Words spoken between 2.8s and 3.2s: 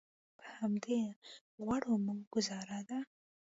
ده.